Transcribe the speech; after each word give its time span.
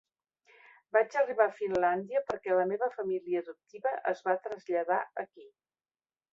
Vaig 0.95 1.17
arribar 1.21 1.47
a 1.51 1.57
Finlàndia 1.59 2.23
perquè 2.31 2.57
la 2.61 2.65
meva 2.73 2.89
família 2.97 3.45
adoptiva 3.45 3.95
es 4.15 4.27
va 4.31 4.37
traslladar 4.49 5.03
aquí. 5.27 5.51